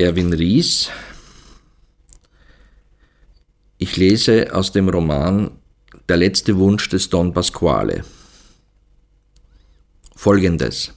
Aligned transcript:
Erwin 0.00 0.32
Ries. 0.32 0.90
Ich 3.78 3.96
lese 3.96 4.54
aus 4.54 4.70
dem 4.70 4.88
Roman 4.88 5.50
Der 6.08 6.18
letzte 6.18 6.56
Wunsch 6.56 6.88
des 6.88 7.10
Don 7.10 7.34
Pasquale. 7.34 8.04
Folgendes. 10.14 10.94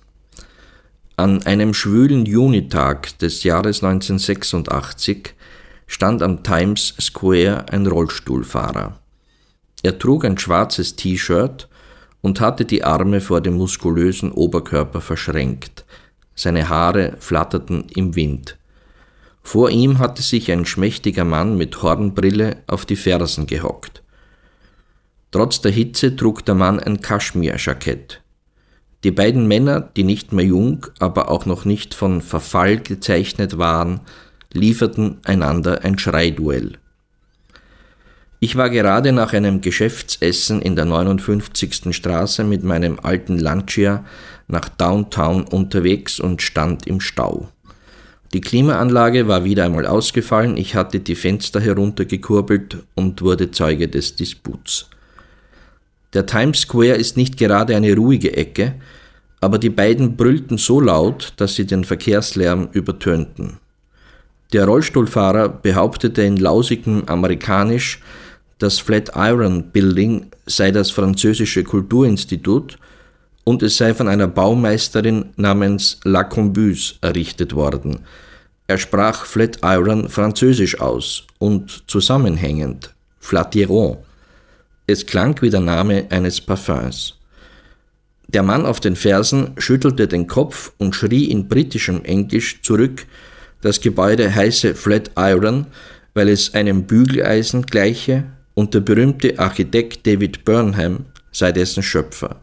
An 1.17 1.41
einem 1.47 1.73
schwülen 1.73 2.27
Junitag 2.27 3.17
des 3.17 3.41
Jahres 3.43 3.83
1986 3.83 5.33
stand 5.87 6.21
am 6.21 6.43
Times 6.43 6.93
Square 7.01 7.69
ein 7.71 7.87
Rollstuhlfahrer. 7.87 8.99
Er 9.81 9.97
trug 9.97 10.25
ein 10.25 10.37
schwarzes 10.37 10.95
T-Shirt 10.95 11.67
und 12.21 12.39
hatte 12.39 12.65
die 12.65 12.83
Arme 12.83 13.19
vor 13.19 13.41
dem 13.41 13.55
muskulösen 13.55 14.31
Oberkörper 14.31 15.01
verschränkt. 15.01 15.85
Seine 16.35 16.69
Haare 16.69 17.15
flatterten 17.17 17.87
im 17.95 18.15
Wind. 18.15 18.59
Vor 19.43 19.69
ihm 19.69 19.99
hatte 19.99 20.21
sich 20.21 20.51
ein 20.51 20.65
schmächtiger 20.65 21.25
Mann 21.25 21.57
mit 21.57 21.81
Hornbrille 21.81 22.57
auf 22.67 22.85
die 22.85 22.95
Fersen 22.95 23.47
gehockt. 23.47 24.03
Trotz 25.31 25.61
der 25.61 25.71
Hitze 25.71 26.15
trug 26.15 26.45
der 26.45 26.55
Mann 26.55 26.79
ein 26.79 27.01
Kaschmirjackett. 27.01 28.21
Die 29.03 29.11
beiden 29.11 29.47
Männer, 29.47 29.81
die 29.81 30.03
nicht 30.03 30.31
mehr 30.31 30.45
jung, 30.45 30.85
aber 30.99 31.31
auch 31.31 31.45
noch 31.45 31.65
nicht 31.65 31.93
von 31.95 32.21
Verfall 32.21 32.79
gezeichnet 32.79 33.57
waren, 33.57 34.01
lieferten 34.53 35.17
einander 35.23 35.83
ein 35.83 35.97
Schreiduell. 35.97 36.77
Ich 38.39 38.55
war 38.55 38.69
gerade 38.69 39.11
nach 39.11 39.33
einem 39.33 39.61
Geschäftsessen 39.61 40.61
in 40.61 40.75
der 40.75 40.85
59. 40.85 41.95
Straße 41.95 42.43
mit 42.43 42.63
meinem 42.63 42.99
alten 42.99 43.37
Lancia 43.37 44.03
nach 44.47 44.67
Downtown 44.67 45.43
unterwegs 45.43 46.19
und 46.19 46.41
stand 46.41 46.87
im 46.87 46.99
Stau. 47.01 47.49
Die 48.33 48.41
Klimaanlage 48.41 49.27
war 49.27 49.43
wieder 49.43 49.65
einmal 49.65 49.85
ausgefallen, 49.85 50.55
ich 50.55 50.75
hatte 50.75 51.01
die 51.01 51.15
Fenster 51.15 51.59
heruntergekurbelt 51.59 52.77
und 52.95 53.21
wurde 53.21 53.51
Zeuge 53.51 53.89
des 53.89 54.15
Disputs. 54.15 54.89
Der 56.13 56.25
Times 56.25 56.61
Square 56.61 56.95
ist 56.95 57.17
nicht 57.17 57.37
gerade 57.37 57.75
eine 57.75 57.93
ruhige 57.93 58.35
Ecke, 58.35 58.75
aber 59.41 59.57
die 59.57 59.69
beiden 59.69 60.15
brüllten 60.15 60.57
so 60.57 60.79
laut, 60.79 61.33
dass 61.37 61.55
sie 61.55 61.65
den 61.65 61.83
Verkehrslärm 61.83 62.69
übertönten. 62.71 63.57
Der 64.53 64.65
Rollstuhlfahrer 64.65 65.49
behauptete 65.49 66.21
in 66.21 66.37
lausigem 66.37 67.03
Amerikanisch, 67.07 68.01
das 68.59 68.79
Flatiron 68.79 69.71
Building 69.71 70.27
sei 70.45 70.71
das 70.71 70.91
französische 70.91 71.63
Kulturinstitut 71.63 72.77
und 73.43 73.63
es 73.63 73.77
sei 73.77 73.93
von 73.93 74.07
einer 74.07 74.27
Baumeisterin 74.27 75.31
namens 75.35 75.99
La 76.03 76.23
Combuse 76.23 76.95
errichtet 77.01 77.55
worden. 77.55 77.99
Er 78.71 78.77
sprach 78.77 79.25
Flatiron 79.25 80.07
französisch 80.07 80.79
aus 80.79 81.27
und 81.39 81.83
zusammenhängend 81.87 82.93
Flatiron. 83.19 83.97
Es 84.87 85.05
klang 85.05 85.35
wie 85.41 85.49
der 85.49 85.59
Name 85.59 86.05
eines 86.09 86.39
Parfums. 86.39 87.17
Der 88.29 88.43
Mann 88.43 88.65
auf 88.65 88.79
den 88.79 88.95
Fersen 88.95 89.55
schüttelte 89.57 90.07
den 90.07 90.25
Kopf 90.25 90.71
und 90.77 90.95
schrie 90.95 91.25
in 91.25 91.49
britischem 91.49 92.05
Englisch 92.05 92.61
zurück, 92.61 93.05
das 93.59 93.81
Gebäude 93.81 94.33
heiße 94.33 94.73
Flatiron, 94.73 95.65
weil 96.13 96.29
es 96.29 96.53
einem 96.53 96.83
Bügeleisen 96.83 97.65
gleiche 97.65 98.23
und 98.53 98.73
der 98.73 98.79
berühmte 98.79 99.37
Architekt 99.37 100.07
David 100.07 100.45
Burnham 100.45 101.07
sei 101.33 101.51
dessen 101.51 101.83
Schöpfer. 101.83 102.39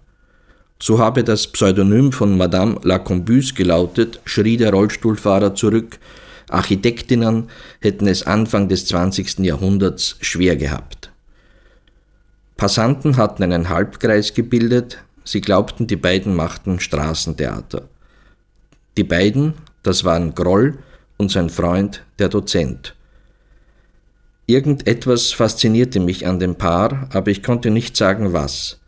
So 0.80 0.98
habe 0.98 1.24
das 1.24 1.48
Pseudonym 1.48 2.12
von 2.12 2.36
Madame 2.36 2.78
Lacombuse 2.82 3.54
gelautet, 3.54 4.20
schrie 4.24 4.56
der 4.56 4.70
Rollstuhlfahrer 4.72 5.54
zurück, 5.54 5.98
Architektinnen 6.48 7.48
hätten 7.80 8.06
es 8.06 8.22
Anfang 8.22 8.68
des 8.68 8.86
20. 8.86 9.40
Jahrhunderts 9.40 10.16
schwer 10.20 10.56
gehabt. 10.56 11.10
Passanten 12.56 13.16
hatten 13.16 13.42
einen 13.42 13.68
Halbkreis 13.68 14.34
gebildet, 14.34 14.98
sie 15.24 15.40
glaubten, 15.40 15.86
die 15.86 15.96
beiden 15.96 16.34
machten 16.34 16.80
Straßentheater. 16.80 17.88
Die 18.96 19.04
beiden, 19.04 19.54
das 19.82 20.04
waren 20.04 20.34
Groll 20.34 20.78
und 21.18 21.30
sein 21.30 21.50
Freund, 21.50 22.04
der 22.18 22.28
Dozent. 22.28 22.94
Irgendetwas 24.46 25.32
faszinierte 25.32 26.00
mich 26.00 26.26
an 26.26 26.40
dem 26.40 26.54
Paar, 26.54 27.08
aber 27.12 27.30
ich 27.30 27.42
konnte 27.42 27.70
nicht 27.70 27.96
sagen 27.96 28.32
was. 28.32 28.78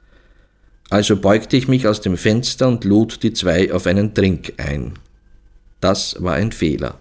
Also 0.90 1.16
beugte 1.16 1.56
ich 1.56 1.68
mich 1.68 1.86
aus 1.86 2.00
dem 2.00 2.16
Fenster 2.16 2.66
und 2.66 2.84
lud 2.84 3.22
die 3.22 3.32
zwei 3.32 3.72
auf 3.72 3.86
einen 3.86 4.12
Trink 4.12 4.54
ein. 4.56 4.94
Das 5.80 6.16
war 6.18 6.34
ein 6.34 6.50
Fehler. 6.50 7.00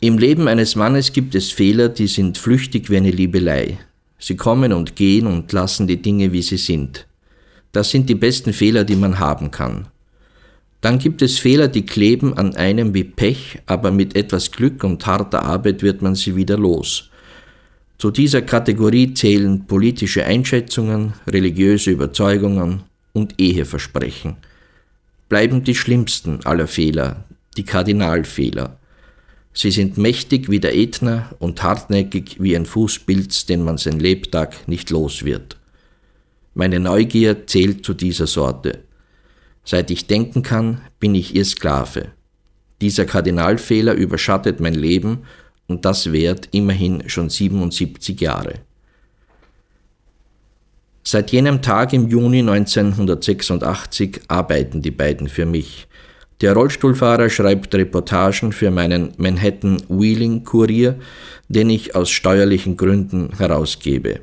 Im 0.00 0.16
Leben 0.16 0.48
eines 0.48 0.76
Mannes 0.76 1.12
gibt 1.12 1.34
es 1.34 1.52
Fehler, 1.52 1.90
die 1.90 2.06
sind 2.06 2.38
flüchtig 2.38 2.88
wie 2.88 2.96
eine 2.96 3.10
Liebelei. 3.10 3.78
Sie 4.18 4.34
kommen 4.34 4.72
und 4.72 4.96
gehen 4.96 5.26
und 5.26 5.52
lassen 5.52 5.86
die 5.86 6.00
Dinge, 6.00 6.32
wie 6.32 6.40
sie 6.40 6.56
sind. 6.56 7.06
Das 7.72 7.90
sind 7.90 8.08
die 8.08 8.14
besten 8.14 8.54
Fehler, 8.54 8.84
die 8.84 8.96
man 8.96 9.18
haben 9.18 9.50
kann. 9.50 9.88
Dann 10.80 10.98
gibt 10.98 11.20
es 11.20 11.38
Fehler, 11.38 11.68
die 11.68 11.84
kleben 11.84 12.36
an 12.38 12.56
einem 12.56 12.94
wie 12.94 13.04
Pech, 13.04 13.58
aber 13.66 13.90
mit 13.90 14.16
etwas 14.16 14.50
Glück 14.50 14.82
und 14.84 15.04
harter 15.04 15.42
Arbeit 15.42 15.82
wird 15.82 16.00
man 16.00 16.14
sie 16.14 16.34
wieder 16.34 16.56
los. 16.56 17.09
Zu 18.00 18.10
dieser 18.10 18.40
Kategorie 18.40 19.12
zählen 19.12 19.66
politische 19.66 20.24
Einschätzungen, 20.24 21.12
religiöse 21.26 21.90
Überzeugungen 21.90 22.84
und 23.12 23.38
Eheversprechen. 23.38 24.38
Bleiben 25.28 25.64
die 25.64 25.74
schlimmsten 25.74 26.40
aller 26.46 26.66
Fehler, 26.66 27.24
die 27.58 27.64
Kardinalfehler. 27.64 28.78
Sie 29.52 29.70
sind 29.70 29.98
mächtig 29.98 30.48
wie 30.48 30.60
der 30.60 30.74
Ätna 30.74 31.30
und 31.40 31.62
hartnäckig 31.62 32.36
wie 32.40 32.56
ein 32.56 32.64
Fußpilz, 32.64 33.44
den 33.44 33.62
man 33.64 33.76
sein 33.76 34.00
Lebtag 34.00 34.66
nicht 34.66 34.88
los 34.88 35.26
wird. 35.26 35.58
Meine 36.54 36.80
Neugier 36.80 37.46
zählt 37.46 37.84
zu 37.84 37.92
dieser 37.92 38.26
Sorte. 38.26 38.78
Seit 39.62 39.90
ich 39.90 40.06
denken 40.06 40.42
kann, 40.42 40.80
bin 41.00 41.14
ich 41.14 41.34
ihr 41.34 41.44
Sklave. 41.44 42.12
Dieser 42.80 43.04
Kardinalfehler 43.04 43.92
überschattet 43.92 44.58
mein 44.58 44.72
Leben 44.72 45.24
und 45.70 45.84
das 45.84 46.12
währt 46.12 46.48
immerhin 46.52 47.08
schon 47.08 47.30
77 47.30 48.20
Jahre. 48.20 48.54
Seit 51.02 51.30
jenem 51.30 51.62
Tag 51.62 51.92
im 51.92 52.08
Juni 52.08 52.40
1986 52.40 54.20
arbeiten 54.28 54.82
die 54.82 54.90
beiden 54.90 55.28
für 55.28 55.46
mich. 55.46 55.86
Der 56.40 56.54
Rollstuhlfahrer 56.54 57.30
schreibt 57.30 57.74
Reportagen 57.74 58.52
für 58.52 58.70
meinen 58.70 59.12
Manhattan 59.16 59.82
Wheeling 59.88 60.44
Kurier, 60.44 60.96
den 61.48 61.70
ich 61.70 61.94
aus 61.94 62.10
steuerlichen 62.10 62.76
Gründen 62.76 63.30
herausgebe. 63.36 64.20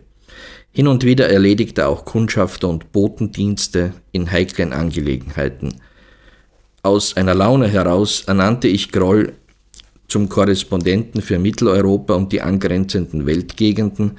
Hin 0.71 0.87
und 0.87 1.03
wieder 1.03 1.29
erledigt 1.29 1.77
er 1.77 1.89
auch 1.89 2.05
Kundschafter 2.05 2.69
und 2.69 2.91
Botendienste 2.91 3.93
in 4.11 4.31
heiklen 4.31 4.73
Angelegenheiten. 4.73 5.75
Aus 6.83 7.17
einer 7.17 7.35
Laune 7.35 7.67
heraus 7.67 8.23
ernannte 8.27 8.67
ich 8.67 8.91
Groll 8.91 9.33
zum 10.07 10.29
Korrespondenten 10.29 11.21
für 11.21 11.39
Mitteleuropa 11.39 12.13
und 12.13 12.31
die 12.31 12.41
angrenzenden 12.41 13.25
Weltgegenden. 13.25 14.17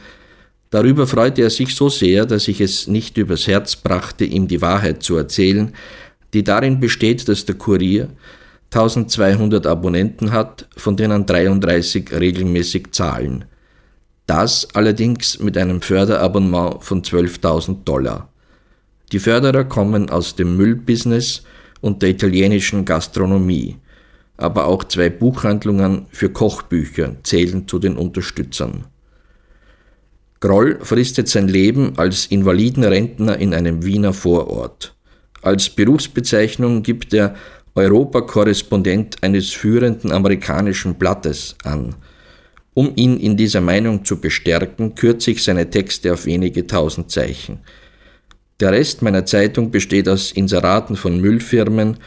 Darüber 0.70 1.06
freute 1.06 1.42
er 1.42 1.50
sich 1.50 1.74
so 1.74 1.88
sehr, 1.88 2.26
dass 2.26 2.48
ich 2.48 2.60
es 2.60 2.86
nicht 2.86 3.16
übers 3.16 3.46
Herz 3.46 3.76
brachte, 3.76 4.24
ihm 4.24 4.48
die 4.48 4.60
Wahrheit 4.60 5.02
zu 5.02 5.16
erzählen, 5.16 5.72
die 6.34 6.44
darin 6.44 6.78
besteht, 6.78 7.26
dass 7.28 7.46
der 7.46 7.54
Kurier 7.54 8.10
1200 8.70 9.66
Abonnenten 9.66 10.32
hat, 10.32 10.68
von 10.76 10.96
denen 10.96 11.24
33 11.24 12.12
regelmäßig 12.12 12.92
zahlen. 12.92 13.46
Das 14.26 14.68
allerdings 14.74 15.38
mit 15.38 15.56
einem 15.56 15.80
Förderabonnement 15.80 16.84
von 16.84 17.02
12.000 17.02 17.84
Dollar. 17.84 18.28
Die 19.10 19.20
Förderer 19.20 19.64
kommen 19.64 20.10
aus 20.10 20.36
dem 20.36 20.58
Müllbusiness 20.58 21.44
und 21.80 22.02
der 22.02 22.10
italienischen 22.10 22.84
Gastronomie 22.84 23.76
aber 24.38 24.66
auch 24.66 24.84
zwei 24.84 25.10
Buchhandlungen 25.10 26.06
für 26.10 26.30
Kochbücher 26.30 27.16
zählen 27.24 27.68
zu 27.68 27.78
den 27.78 27.96
Unterstützern. 27.96 28.84
Groll 30.40 30.78
fristet 30.80 31.28
sein 31.28 31.48
Leben 31.48 31.94
als 31.98 32.26
Invalidenrentner 32.26 33.38
in 33.38 33.52
einem 33.52 33.84
Wiener 33.84 34.12
Vorort. 34.12 34.94
Als 35.42 35.68
Berufsbezeichnung 35.68 36.82
gibt 36.82 37.12
er 37.12 37.34
Europakorrespondent 37.74 39.22
eines 39.22 39.50
führenden 39.50 40.12
amerikanischen 40.12 40.94
Blattes 40.94 41.56
an. 41.64 41.96
Um 42.74 42.92
ihn 42.94 43.18
in 43.18 43.36
dieser 43.36 43.60
Meinung 43.60 44.04
zu 44.04 44.20
bestärken, 44.20 44.94
kürze 44.94 45.32
ich 45.32 45.42
seine 45.42 45.68
Texte 45.68 46.12
auf 46.12 46.26
wenige 46.26 46.66
tausend 46.66 47.10
Zeichen. 47.10 47.58
Der 48.60 48.72
Rest 48.72 49.02
meiner 49.02 49.26
Zeitung 49.26 49.72
besteht 49.72 50.08
aus 50.08 50.30
Inseraten 50.30 50.96
von 50.96 51.20
Müllfirmen, 51.20 51.98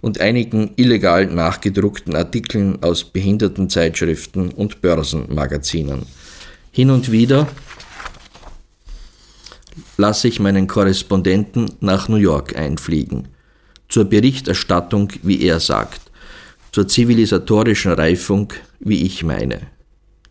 und 0.00 0.20
einigen 0.20 0.72
illegal 0.76 1.26
nachgedruckten 1.26 2.16
Artikeln 2.16 2.82
aus 2.82 3.04
Behindertenzeitschriften 3.04 4.52
und 4.52 4.80
Börsenmagazinen. 4.80 6.06
Hin 6.72 6.90
und 6.90 7.10
wieder 7.10 7.48
lasse 9.96 10.28
ich 10.28 10.40
meinen 10.40 10.66
Korrespondenten 10.66 11.72
nach 11.80 12.08
New 12.08 12.16
York 12.16 12.56
einfliegen, 12.56 13.28
zur 13.88 14.04
Berichterstattung, 14.04 15.12
wie 15.22 15.42
er 15.42 15.60
sagt. 15.60 16.10
zur 16.72 16.86
zivilisatorischen 16.86 17.92
Reifung, 17.92 18.52
wie 18.78 19.02
ich 19.04 19.24
meine. 19.24 19.62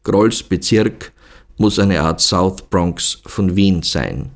Grolls 0.03 0.43
Bezirk 0.43 1.11
muss 1.57 1.79
eine 1.79 2.01
Art 2.01 2.21
South 2.21 2.69
Bronx 2.69 3.21
von 3.25 3.55
Wien 3.55 3.83
sein. 3.83 4.31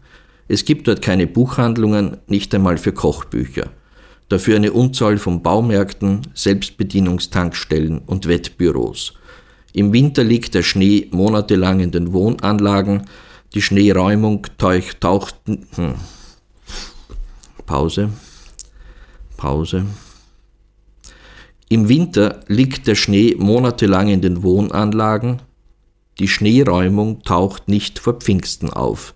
Es 0.48 0.66
gibt 0.66 0.88
dort 0.88 1.02
keine 1.02 1.28
Buchhandlungen, 1.28 2.18
nicht 2.28 2.54
einmal 2.54 2.78
für 2.78 2.92
Kochbücher. 2.92 3.72
Dafür 4.34 4.56
eine 4.56 4.74
Unzahl 4.74 5.20
von 5.20 5.44
Baumärkten, 5.44 6.22
Selbstbedienungstankstellen 6.34 8.00
und 8.00 8.28
Wettbüros. 8.28 9.14
Im 9.74 9.94
Winter 9.94 10.24
liegt 10.24 10.56
der 10.56 10.64
Schnee 10.64 11.08
monatelang 11.12 11.82
in 11.82 11.92
den 11.92 12.14
Wohnanlagen, 12.14 13.04
die 13.54 13.62
Schneeräumung 13.62 14.48
taucht. 15.00 15.36
Hm. 15.46 15.94
Pause. 17.68 18.10
Pause. 19.38 19.86
Im 21.70 21.88
Winter 21.88 22.40
liegt 22.48 22.88
der 22.88 22.96
Schnee 22.96 23.36
monatelang 23.38 24.08
in 24.08 24.22
den 24.22 24.42
Wohnanlagen, 24.42 25.44
die 26.18 26.28
Schneeräumung 26.28 27.22
taucht 27.22 27.68
nicht 27.68 28.00
vor 28.00 28.14
Pfingsten 28.14 28.72
auf. 28.72 29.14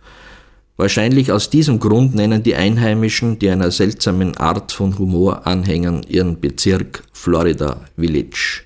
Wahrscheinlich 0.78 1.32
aus 1.32 1.50
diesem 1.50 1.80
Grund 1.80 2.14
nennen 2.14 2.44
die 2.44 2.56
Einheimischen, 2.56 3.40
die 3.40 3.50
einer 3.50 3.72
seltsamen 3.72 4.38
Art 4.38 4.72
von 4.72 4.98
Humor 5.00 5.48
anhängen, 5.48 6.04
ihren 6.08 6.40
Bezirk 6.40 7.04
Florida 7.12 7.82
Village. 7.98 8.62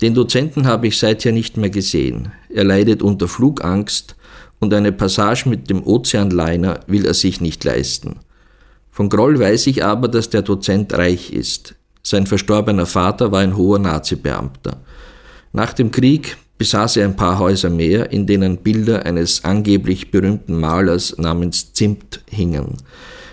Den 0.00 0.14
Dozenten 0.14 0.68
habe 0.68 0.86
ich 0.86 0.98
seither 0.98 1.32
nicht 1.32 1.56
mehr 1.56 1.70
gesehen. 1.70 2.30
Er 2.48 2.62
leidet 2.62 3.02
unter 3.02 3.26
Flugangst 3.26 4.14
und 4.60 4.72
eine 4.72 4.92
Passage 4.92 5.48
mit 5.48 5.68
dem 5.68 5.84
Ozeanliner 5.84 6.80
will 6.86 7.04
er 7.04 7.14
sich 7.14 7.40
nicht 7.40 7.64
leisten. 7.64 8.20
Von 8.92 9.08
Groll 9.08 9.38
weiß 9.38 9.66
ich 9.66 9.84
aber, 9.84 10.06
dass 10.06 10.30
der 10.30 10.42
Dozent 10.42 10.94
reich 10.94 11.32
ist. 11.32 11.74
Sein 12.04 12.28
verstorbener 12.28 12.86
Vater 12.86 13.32
war 13.32 13.40
ein 13.40 13.56
hoher 13.56 13.80
Nazi-Beamter. 13.80 14.80
Nach 15.52 15.72
dem 15.72 15.90
Krieg 15.90 16.36
besaß 16.58 16.96
er 16.98 17.06
ein 17.06 17.16
paar 17.16 17.38
Häuser 17.38 17.70
mehr, 17.70 18.12
in 18.12 18.26
denen 18.26 18.58
Bilder 18.58 19.06
eines 19.06 19.44
angeblich 19.44 20.10
berühmten 20.10 20.58
Malers 20.58 21.16
namens 21.16 21.72
Zimt 21.72 22.22
hingen. 22.28 22.76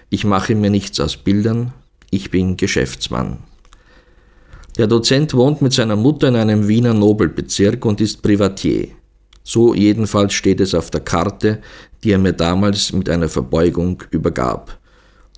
Ich 0.10 0.24
mache 0.24 0.56
mir 0.56 0.70
nichts 0.70 1.00
aus 1.00 1.18
Bildern, 1.18 1.74
ich 2.12 2.32
bin 2.32 2.56
Geschäftsmann. 2.56 3.40
Der 4.78 4.88
Dozent 4.88 5.34
wohnt 5.34 5.62
mit 5.62 5.74
seiner 5.74 5.96
Mutter 5.96 6.28
in 6.28 6.36
einem 6.36 6.68
Wiener 6.68 6.94
Nobelbezirk 6.94 7.84
und 7.86 8.02
ist 8.02 8.22
Privatier. 8.22 8.90
So 9.44 9.74
jedenfalls 9.74 10.34
steht 10.34 10.60
es 10.60 10.76
auf 10.76 10.92
der 10.92 11.02
Karte, 11.02 11.62
die 12.04 12.12
er 12.12 12.18
mir 12.18 12.34
damals 12.34 12.94
mit 12.94 13.10
einer 13.10 13.30
Verbeugung 13.30 14.04
übergab. 14.12 14.78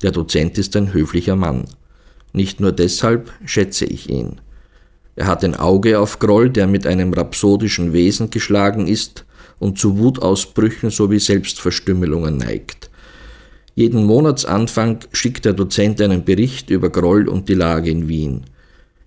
Der 0.01 0.11
Dozent 0.11 0.57
ist 0.57 0.75
ein 0.75 0.93
höflicher 0.93 1.35
Mann. 1.35 1.65
Nicht 2.33 2.59
nur 2.59 2.71
deshalb 2.71 3.31
schätze 3.45 3.85
ich 3.85 4.09
ihn. 4.09 4.41
Er 5.17 5.25
hat 5.25 5.43
ein 5.43 5.55
Auge 5.55 5.99
auf 5.99 6.19
Groll, 6.19 6.51
der 6.51 6.67
mit 6.67 6.85
einem 6.85 7.11
rhapsodischen 7.11 7.91
Wesen 7.91 8.29
geschlagen 8.29 8.87
ist 8.87 9.25
und 9.57 9.79
zu 9.79 9.97
Wutausbrüchen 9.97 10.91
sowie 10.91 11.17
Selbstverstümmelungen 11.17 12.37
neigt. 12.37 12.91
Jeden 13.73 14.05
Monatsanfang 14.05 14.99
schickt 15.11 15.45
der 15.45 15.53
Dozent 15.53 15.99
einen 16.01 16.23
Bericht 16.23 16.69
über 16.69 16.91
Groll 16.91 17.27
und 17.27 17.49
die 17.49 17.55
Lage 17.55 17.89
in 17.89 18.07
Wien. 18.07 18.43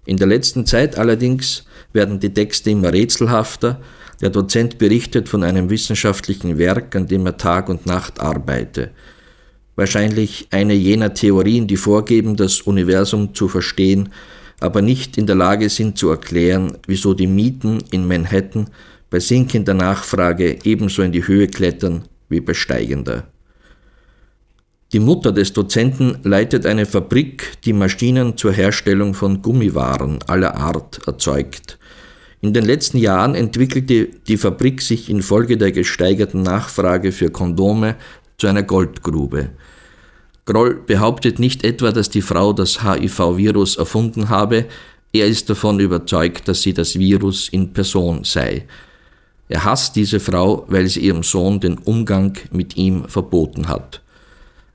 In 0.05 0.17
der 0.17 0.27
letzten 0.27 0.67
Zeit 0.67 0.99
allerdings 0.99 1.65
werden 1.93 2.19
die 2.19 2.35
Texte 2.35 2.71
immer 2.71 2.93
rätselhafter. 2.93 3.81
Der 4.21 4.31
Dozent 4.31 4.79
berichtet 4.79 5.29
von 5.29 5.45
einem 5.45 5.71
wissenschaftlichen 5.71 6.59
Werk, 6.59 6.97
an 6.97 7.07
dem 7.07 7.25
er 7.25 7.37
Tag 7.37 7.69
und 7.69 7.87
Nacht 7.87 8.19
arbeite. 8.21 8.91
Wahrscheinlich 9.77 10.49
eine 10.51 10.75
jener 10.75 11.15
Theorien, 11.15 11.69
die 11.69 11.77
vorgeben, 11.77 12.35
das 12.35 12.63
Universum 12.63 13.33
zu 13.33 13.47
verstehen, 13.47 14.09
aber 14.61 14.83
nicht 14.83 15.19
in 15.19 15.27
der 15.27 15.37
Lage 15.37 15.69
sind 15.69 15.99
zu 15.99 16.11
erklären, 16.11 16.77
wieso 16.87 17.15
die 17.15 17.27
Mieten 17.27 17.79
in 17.91 18.07
Manhattan 18.07 18.71
bei 19.11 19.19
sinkender 19.19 19.75
Nachfrage 19.75 20.59
ebenso 20.65 21.03
in 21.03 21.13
die 21.13 21.27
Höhe 21.27 21.49
klettern 21.49 22.05
wie 22.29 22.41
bei 22.41 22.55
steigender. 22.55 23.25
Die 24.93 25.01
Mutter 25.01 25.31
des 25.31 25.53
Dozenten 25.53 26.19
leitet 26.25 26.67
eine 26.67 26.85
Fabrik, 26.85 27.59
die 27.65 27.73
Maschinen 27.73 28.37
zur 28.37 28.53
Herstellung 28.53 29.15
von 29.15 29.41
Gummiwaren 29.41 30.19
aller 30.27 30.57
Art 30.57 31.01
erzeugt. 31.07 31.79
In 32.41 32.55
den 32.55 32.65
letzten 32.65 32.99
Jahren 32.99 33.35
entwickelte 33.35 34.09
die 34.27 34.37
Fabrik 34.37 34.83
sich 34.83 35.09
infolge 35.09 35.57
der 35.57 35.73
gesteigerten 35.73 36.43
Nachfrage 36.43 37.13
für 37.13 37.31
Kondome 37.31 37.97
zu 38.39 38.47
einer 38.47 38.63
Goldgrube. 38.63 39.51
Groll 40.47 40.75
behauptet 40.75 41.39
nicht 41.39 41.65
etwa, 41.65 41.93
dass 41.93 42.11
die 42.11 42.23
Frau 42.23 42.53
das 42.53 42.83
HIV-Virus 42.83 43.77
erfunden 43.77 44.29
habe, 44.29 44.67
er 45.13 45.27
ist 45.27 45.51
davon 45.51 45.81
überzeugt, 45.81 46.47
dass 46.47 46.63
sie 46.63 46.73
das 46.73 46.99
Virus 46.99 47.49
in 47.49 47.73
Person 47.73 48.23
sei. 48.23 48.67
Er 49.49 49.65
hasst 49.65 49.97
diese 49.97 50.21
Frau, 50.21 50.65
weil 50.69 50.87
sie 50.87 51.01
ihrem 51.01 51.25
Sohn 51.25 51.59
den 51.59 51.79
Umgang 51.79 52.39
mit 52.53 52.77
ihm 52.77 53.09
verboten 53.09 53.67
hat. 53.67 54.01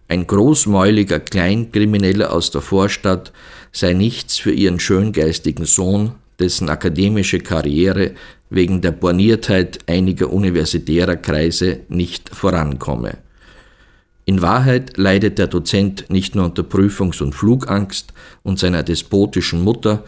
Ein 0.09 0.27
großmäuliger 0.27 1.21
Kleinkrimineller 1.21 2.33
aus 2.33 2.51
der 2.51 2.61
Vorstadt 2.61 3.31
sei 3.71 3.93
nichts 3.93 4.37
für 4.37 4.51
ihren 4.51 4.79
schöngeistigen 4.79 5.65
Sohn, 5.65 6.11
dessen 6.37 6.69
akademische 6.69 7.39
Karriere 7.39 8.11
wegen 8.49 8.81
der 8.81 8.91
Borniertheit 8.91 9.79
einiger 9.87 10.31
universitärer 10.31 11.15
Kreise 11.15 11.79
nicht 11.87 12.29
vorankomme. 12.35 13.17
In 14.25 14.41
Wahrheit 14.41 14.97
leidet 14.97 15.37
der 15.37 15.47
Dozent 15.47 16.05
nicht 16.09 16.35
nur 16.35 16.45
unter 16.45 16.63
Prüfungs- 16.63 17.21
und 17.21 17.33
Flugangst 17.33 18.11
und 18.41 18.57
seiner 18.57 18.81
despotischen 18.81 19.63
Mutter, 19.63 20.03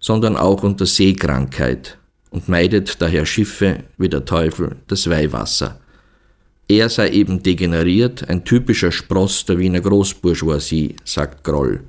sondern 0.00 0.36
auch 0.36 0.62
unter 0.62 0.84
Seekrankheit 0.84 1.98
und 2.30 2.48
meidet 2.48 3.00
daher 3.00 3.24
Schiffe 3.24 3.84
wie 3.96 4.10
der 4.10 4.26
Teufel 4.26 4.76
das 4.86 5.08
Weihwasser. 5.08 5.80
Er 6.68 6.90
sei 6.90 7.08
eben 7.10 7.42
degeneriert, 7.42 8.28
ein 8.28 8.44
typischer 8.44 8.92
Spross 8.92 9.46
der 9.46 9.58
Wiener 9.58 9.80
Großbourgeoisie, 9.80 10.96
sagt 11.04 11.42
Groll. 11.42 11.80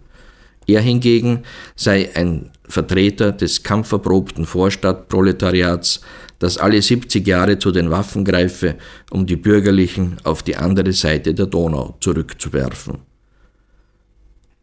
Er 0.66 0.80
hingegen 0.80 1.44
sei 1.76 2.10
ein 2.16 2.52
Vertreter 2.70 3.32
des 3.32 3.64
kampferprobten 3.64 4.46
Vorstadtproletariats, 4.46 6.02
das 6.38 6.58
alle 6.58 6.82
70 6.82 7.28
Jahre 7.28 7.60
zu 7.60 7.72
den 7.72 7.90
Waffen 7.90 8.24
greife, 8.24 8.76
um 9.10 9.26
die 9.26 9.36
Bürgerlichen 9.36 10.18
auf 10.24 10.44
die 10.44 10.56
andere 10.56 10.94
Seite 10.94 11.34
der 11.34 11.48
Donau 11.48 11.98
zurückzuwerfen. 12.00 13.00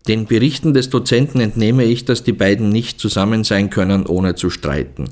Den 0.08 0.26
Berichten 0.26 0.72
des 0.72 0.88
Dozenten 0.88 1.40
entnehme 1.40 1.84
ich, 1.84 2.04
dass 2.04 2.22
die 2.22 2.32
beiden 2.32 2.68
nicht 2.68 3.00
zusammen 3.00 3.42
sein 3.42 3.70
können, 3.70 4.06
ohne 4.06 4.36
zu 4.36 4.50
streiten. 4.50 5.10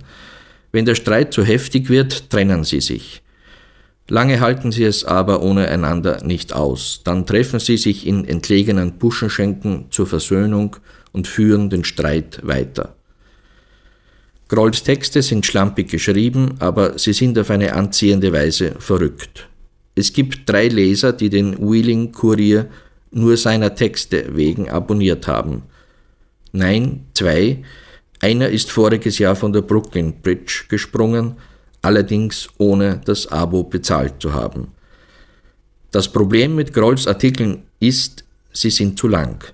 Wenn 0.71 0.85
der 0.85 0.95
Streit 0.95 1.35
zu 1.35 1.45
heftig 1.45 1.91
wird, 1.91 2.31
trennen 2.31 2.63
sie 2.63 2.81
sich. 2.81 3.23
Lange 4.09 4.41
halten 4.41 4.71
sie 4.71 4.85
es 4.85 5.05
aber 5.05 5.43
ohne 5.43 5.69
einander 5.69 6.23
nicht 6.23 6.53
aus. 6.53 7.01
Dann 7.05 7.27
treffen 7.27 7.59
sie 7.59 7.77
sich 7.77 8.07
in 8.07 8.25
entlegenen 8.25 8.99
Buschenschenken 8.99 9.87
zur 9.91 10.07
Versöhnung 10.07 10.77
und 11.15 11.27
führen 11.27 11.71
den 11.71 11.85
Streit 11.85 12.41
weiter. 12.43 12.95
Grolls 14.49 14.83
Texte 14.83 15.23
sind 15.23 15.47
schlampig 15.47 15.89
geschrieben, 15.89 16.57
aber 16.59 16.99
sie 16.99 17.15
sind 17.15 17.39
auf 17.39 17.51
eine 17.51 17.73
anziehende 17.75 18.31
Weise 18.33 18.75
verrückt. 18.79 19.49
Es 19.95 20.13
gibt 20.13 20.49
drei 20.51 20.69
Leser, 20.69 21.15
die 21.15 21.31
den 21.31 21.57
Wheeling 21.59 22.13
Courier 22.13 22.69
nur 23.11 23.37
seiner 23.37 23.75
Texte 23.75 24.37
wegen 24.37 24.69
abonniert 24.69 25.27
haben. 25.27 25.63
Nein, 26.53 27.07
zwei. 27.15 27.63
Einer 28.21 28.49
ist 28.49 28.71
voriges 28.71 29.19
Jahr 29.19 29.37
von 29.37 29.53
der 29.53 29.63
Brooklyn 29.63 30.21
Bridge 30.21 30.65
gesprungen, 30.69 31.37
allerdings 31.81 32.49
ohne 32.59 33.01
das 33.05 33.27
Abo 33.29 33.63
bezahlt 33.63 34.15
zu 34.21 34.33
haben. 34.35 34.69
Das 35.91 36.09
Problem 36.09 36.57
mit 36.57 36.73
Grolls 36.73 37.07
Artikeln 37.07 37.63
ist, 37.79 38.25
sie 38.53 38.71
sind 38.71 38.99
zu 38.99 39.07
lang. 39.09 39.54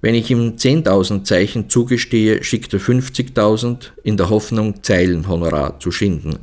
Wenn 0.00 0.14
ich 0.14 0.30
ihm 0.30 0.56
10.000 0.56 1.24
Zeichen 1.24 1.68
zugestehe, 1.68 2.44
schickt 2.44 2.72
er 2.72 2.80
50.000 2.80 3.90
in 4.04 4.16
der 4.16 4.30
Hoffnung, 4.30 4.82
Zeilenhonorar 4.82 5.80
zu 5.80 5.90
schinden. 5.90 6.38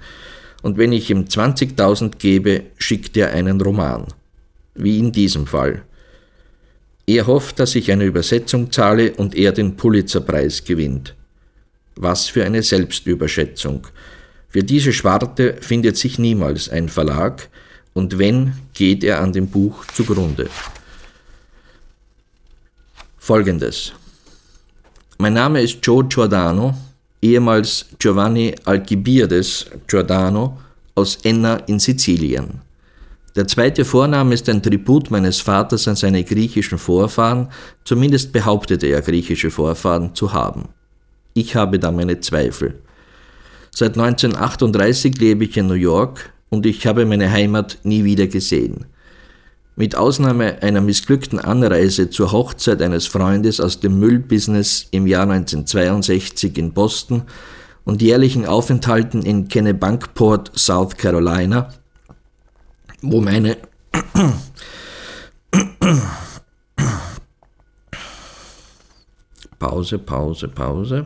Und 0.62 0.78
wenn 0.78 0.92
ich 0.92 1.10
ihm 1.10 1.26
20.000 1.26 2.18
gebe, 2.18 2.64
schickt 2.78 3.16
er 3.16 3.32
einen 3.32 3.62
Roman. 3.62 4.08
Wie 4.74 5.00
in 5.00 5.12
diesem 5.12 5.48
Fall. 5.48 5.84
Er 7.08 7.28
hofft, 7.28 7.60
dass 7.60 7.76
ich 7.76 7.92
eine 7.92 8.04
Übersetzung 8.04 8.72
zahle 8.72 9.14
und 9.14 9.36
er 9.36 9.52
den 9.52 9.78
Pulitzerpreis 9.78 10.64
gewinnt. 10.64 11.16
Was 11.96 12.28
für 12.28 12.44
eine 12.44 12.64
Selbstüberschätzung. 12.64 13.88
Für 14.50 14.64
diese 14.64 14.92
Schwarte 14.92 15.58
findet 15.62 15.98
sich 15.98 16.20
niemals 16.20 16.68
ein 16.70 16.90
Verlag, 16.90 17.50
und 17.94 18.20
wenn, 18.20 18.54
geht 18.74 19.06
er 19.06 19.22
an 19.22 19.32
dem 19.32 19.48
Buch 19.48 19.86
zugrunde. 19.94 20.50
Folgendes. 23.25 23.91
Mein 25.17 25.34
Name 25.34 25.60
ist 25.60 25.79
Joe 25.82 26.03
Giordano, 26.03 26.75
ehemals 27.24 27.88
Giovanni 27.98 28.53
Alcibiades 28.65 29.65
Giordano 29.88 30.60
aus 30.94 31.17
Enna 31.24 31.55
in 31.65 31.79
Sizilien. 31.79 32.62
Der 33.36 33.48
zweite 33.48 33.84
Vorname 33.84 34.36
ist 34.36 34.48
ein 34.48 34.62
Tribut 34.62 35.10
meines 35.10 35.41
Vaters 35.41 35.88
an 35.88 35.96
seine 35.96 36.24
griechischen 36.24 36.77
Vorfahren, 36.77 37.48
zumindest 37.84 38.32
behauptete 38.32 38.86
er 38.86 39.01
griechische 39.01 39.50
Vorfahren 39.50 40.13
zu 40.13 40.32
haben. 40.32 40.70
Ich 41.34 41.55
habe 41.55 41.79
da 41.79 41.91
meine 41.91 42.20
Zweifel. 42.20 42.79
Seit 43.72 43.98
1938 43.98 45.17
lebe 45.17 45.46
ich 45.46 45.58
in 45.58 45.65
New 45.65 45.74
York 45.74 46.32
und 46.50 46.67
ich 46.67 46.86
habe 46.86 47.08
meine 47.08 47.32
Heimat 47.32 47.79
nie 47.82 48.03
wieder 48.03 48.27
gesehen. 48.27 48.86
Mit 49.77 49.98
Ausnahme 49.98 50.62
einer 50.62 50.79
missglückten 50.79 51.38
Anreise 51.38 52.10
zur 52.10 52.32
Hochzeit 52.32 52.82
eines 52.82 53.08
Freundes 53.08 53.60
aus 53.60 53.82
dem 53.82 54.00
Müllbusiness 54.00 54.88
im 54.91 55.05
Jahr 55.05 55.24
1962 55.24 56.58
in 56.58 56.72
Boston 56.72 57.24
und 57.84 58.01
jährlichen 58.01 58.46
Aufenthalten 58.46 59.22
in 59.22 59.50
Kennebunkport, 59.50 60.58
South 60.58 60.96
Carolina, 60.96 61.74
wo 63.01 63.20
meine 63.20 63.58
Pause, 69.60 70.00
Pause, 70.00 70.48
Pause. 70.48 71.05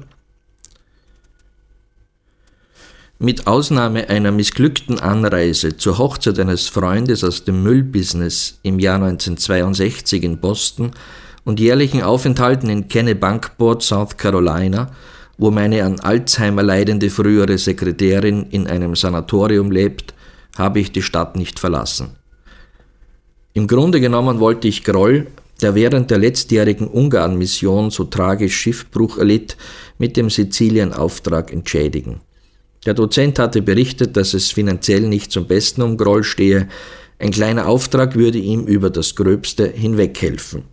Mit 3.21 3.47
Ausnahme 3.47 4.07
einer 4.07 4.31
missglückten 4.31 4.97
Anreise 4.97 5.75
zur 5.75 5.97
Hochzeit 5.97 6.39
eines 6.39 6.69
Freundes 6.69 7.21
aus 7.25 7.43
dem 7.43 7.63
Müllbusiness 7.63 8.59
im 8.63 8.79
Jahr 8.79 8.95
1962 8.95 10.23
in 10.23 10.37
Boston 10.37 10.91
und 11.43 11.59
jährlichen 11.59 12.01
Aufenthalten 12.01 12.69
in 12.69 12.87
Kennebunkport, 12.87 13.83
South 13.83 14.15
Carolina, 14.15 14.91
wo 15.37 15.51
meine 15.51 15.83
an 15.83 15.99
Alzheimer 15.99 16.63
leidende 16.63 17.09
frühere 17.09 17.57
Sekretärin 17.57 18.45
in 18.51 18.67
einem 18.67 18.95
Sanatorium 18.95 19.69
lebt, 19.69 20.13
habe 20.57 20.79
ich 20.79 20.93
die 20.93 21.01
Stadt 21.01 21.35
nicht 21.35 21.59
verlassen. 21.59 22.11
Im 23.51 23.67
Grunde 23.67 23.99
genommen 23.99 24.39
wollte 24.39 24.69
ich 24.69 24.85
Groll, 24.85 25.27
der 25.61 25.75
während 25.75 26.09
der 26.09 26.19
letztjährigen 26.19 26.87
Ungarn-Mission 26.87 27.91
so 27.91 28.05
tragisch 28.05 28.55
Schiffbruch 28.55 29.17
erlitt, 29.17 29.57
mit 29.97 30.15
dem 30.15 30.29
Sizilien-Auftrag 30.29 31.51
entschädigen. 31.51 32.21
Der 32.85 32.93
Dozent 32.93 33.39
hatte 33.39 33.61
berichtet, 33.61 34.15
dass 34.15 34.33
es 34.33 34.51
finanziell 34.51 35.01
nicht 35.01 35.31
zum 35.31 35.47
Besten 35.47 35.81
um 35.81 35.97
Groll 35.97 36.23
stehe. 36.23 36.67
Ein 37.17 37.31
kleiner 37.31 37.67
Auftrag 37.67 38.15
würde 38.15 38.37
ihm 38.37 38.65
über 38.65 38.89
das 38.89 39.15
Gröbste 39.15 39.67
hinweghelfen. 39.67 40.63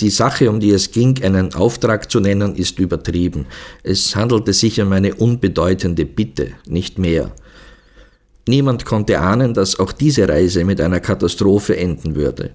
Die 0.00 0.10
Sache, 0.10 0.48
um 0.48 0.60
die 0.60 0.70
es 0.70 0.90
ging, 0.90 1.22
einen 1.22 1.54
Auftrag 1.54 2.10
zu 2.10 2.20
nennen, 2.20 2.56
ist 2.56 2.78
übertrieben. 2.78 3.46
Es 3.82 4.16
handelte 4.16 4.52
sich 4.54 4.80
um 4.80 4.92
eine 4.92 5.14
unbedeutende 5.14 6.06
Bitte, 6.06 6.52
nicht 6.66 6.98
mehr. 6.98 7.32
Niemand 8.48 8.86
konnte 8.86 9.20
ahnen, 9.20 9.52
dass 9.52 9.78
auch 9.78 9.92
diese 9.92 10.26
Reise 10.26 10.64
mit 10.64 10.80
einer 10.80 11.00
Katastrophe 11.00 11.76
enden 11.76 12.16
würde. 12.16 12.52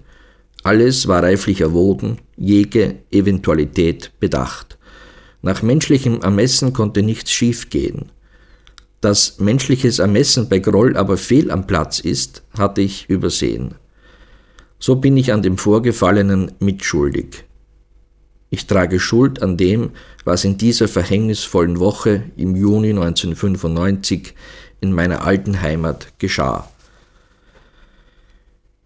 Alles 0.64 1.08
war 1.08 1.22
reiflich 1.22 1.62
erwogen, 1.62 2.18
jede 2.36 2.96
Eventualität 3.12 4.12
bedacht. 4.20 4.80
Nach 5.46 5.62
menschlichem 5.62 6.22
Ermessen 6.22 6.74
konnte 6.74 7.04
nichts 7.04 7.32
schiefgehen. 7.32 8.12
Dass 9.00 9.40
menschliches 9.40 10.00
Ermessen 10.00 10.50
bei 10.50 10.58
Groll 10.58 10.98
aber 10.98 11.18
fehl 11.18 11.52
am 11.52 11.68
Platz 11.68 12.00
ist, 12.00 12.42
hatte 12.58 12.82
ich 12.82 13.08
übersehen. 13.12 13.76
So 14.80 14.96
bin 14.96 15.16
ich 15.18 15.32
an 15.32 15.44
dem 15.44 15.60
Vorgefallenen 15.60 16.54
mitschuldig. 16.58 17.44
Ich 18.50 18.66
trage 18.66 19.00
Schuld 19.00 19.44
an 19.44 19.56
dem, 19.56 19.92
was 20.24 20.46
in 20.46 20.58
dieser 20.58 20.88
verhängnisvollen 20.88 21.78
Woche 21.78 22.24
im 22.36 22.56
Juni 22.56 22.90
1995 22.90 24.34
in 24.82 24.94
meiner 24.94 25.28
alten 25.28 25.62
Heimat 25.62 26.14
geschah. 26.18 26.68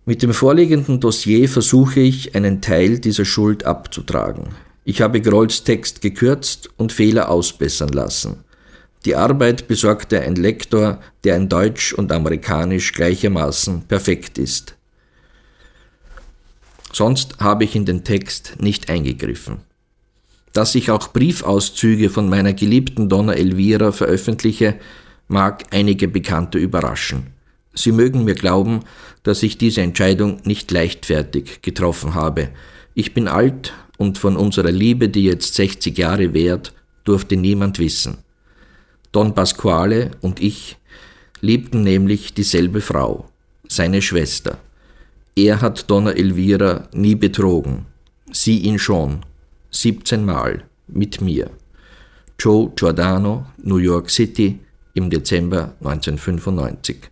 Mit 0.03 0.23
dem 0.23 0.33
vorliegenden 0.33 0.99
Dossier 0.99 1.47
versuche 1.47 2.01
ich, 2.01 2.35
einen 2.35 2.59
Teil 2.59 2.99
dieser 2.99 3.23
Schuld 3.23 3.63
abzutragen. 3.63 4.49
Ich 4.89 5.01
habe 5.01 5.21
Grolls 5.21 5.63
Text 5.63 6.01
gekürzt 6.01 6.67
und 6.77 6.91
Fehler 6.91 7.29
ausbessern 7.29 7.89
lassen. 7.89 8.43
Die 9.05 9.15
Arbeit 9.15 9.67
besorgte 9.67 10.19
ein 10.19 10.33
Lektor, 10.33 10.99
der 11.23 11.35
in 11.35 11.47
Deutsch 11.47 11.93
und 11.93 12.11
Amerikanisch 12.11 12.93
gleichermaßen 12.93 13.83
perfekt 13.83 14.39
ist. 14.39 14.75
Sonst 16.91 17.37
habe 17.39 17.65
ich 17.65 17.75
in 17.75 17.85
den 17.85 18.03
Text 18.03 18.55
nicht 18.59 18.89
eingegriffen. 18.89 19.57
Dass 20.53 20.73
ich 20.73 20.89
auch 20.89 21.13
Briefauszüge 21.13 22.09
von 22.09 22.27
meiner 22.27 22.53
geliebten 22.53 23.09
Donna 23.09 23.33
Elvira 23.33 23.91
veröffentliche, 23.91 24.79
mag 25.27 25.65
einige 25.69 26.07
Bekannte 26.07 26.57
überraschen. 26.57 27.27
Sie 27.75 27.91
mögen 27.91 28.23
mir 28.23 28.33
glauben, 28.33 28.79
dass 29.21 29.43
ich 29.43 29.59
diese 29.59 29.81
Entscheidung 29.81 30.41
nicht 30.45 30.71
leichtfertig 30.71 31.61
getroffen 31.61 32.15
habe. 32.15 32.49
Ich 32.99 33.13
bin 33.13 33.29
alt 33.29 33.71
und 33.97 34.17
von 34.17 34.35
unserer 34.35 34.73
Liebe, 34.73 35.07
die 35.07 35.23
jetzt 35.23 35.55
60 35.55 35.97
Jahre 35.97 36.33
währt, 36.33 36.73
durfte 37.05 37.37
niemand 37.37 37.79
wissen. 37.79 38.17
Don 39.13 39.33
Pasquale 39.33 40.11
und 40.19 40.41
ich 40.41 40.75
liebten 41.39 41.81
nämlich 41.81 42.33
dieselbe 42.33 42.81
Frau, 42.81 43.29
seine 43.69 44.01
Schwester. 44.01 44.57
Er 45.33 45.61
hat 45.61 45.89
Donna 45.89 46.11
Elvira 46.11 46.89
nie 46.91 47.15
betrogen, 47.15 47.85
sie 48.33 48.57
ihn 48.57 48.79
schon, 48.79 49.21
17 49.71 50.25
Mal, 50.25 50.65
mit 50.89 51.21
mir. 51.21 51.51
Joe 52.37 52.69
Giordano, 52.75 53.45
New 53.63 53.77
York 53.77 54.09
City, 54.09 54.59
im 54.93 55.09
Dezember 55.09 55.73
1995. 55.79 57.09